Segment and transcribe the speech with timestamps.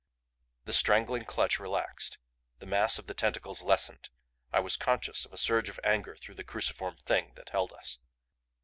[0.65, 2.17] The strangling clutch relaxed,
[2.57, 4.09] the mass of the tentacles lessened.
[4.51, 7.99] I was conscious of a surge of anger through the cruciform Thing that held us.